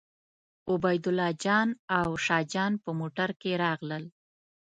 [0.71, 1.69] عبیدالله جان
[1.99, 4.03] او شاه جان په موټر کې راغلل.